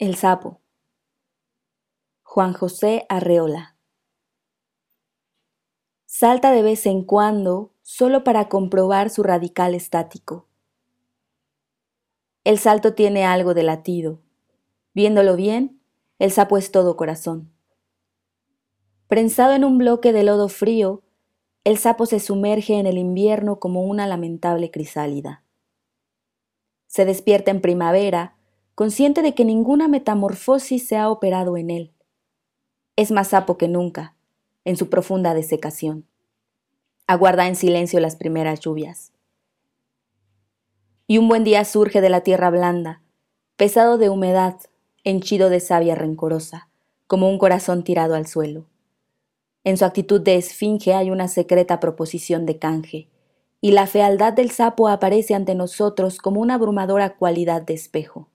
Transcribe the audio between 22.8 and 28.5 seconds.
el invierno como una lamentable crisálida. Se despierta en primavera